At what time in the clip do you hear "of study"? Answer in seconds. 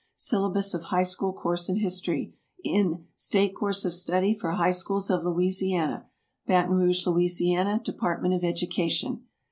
3.85-4.33